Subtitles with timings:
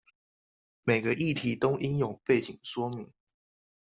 [0.81, 3.13] 每個議題都應有背景說明